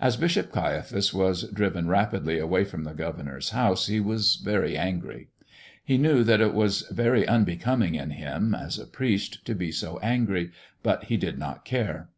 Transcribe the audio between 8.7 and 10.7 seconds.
a priest, to be so angry,